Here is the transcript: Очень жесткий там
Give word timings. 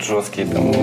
Очень 0.00 0.04
жесткий 0.04 0.44
там 0.44 0.79